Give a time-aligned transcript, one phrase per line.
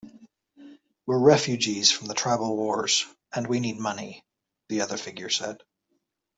[1.05, 4.25] "We're refugees from the tribal wars, and we need money,"
[4.67, 5.61] the other figure said.